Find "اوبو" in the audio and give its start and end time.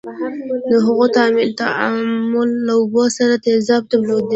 2.79-3.03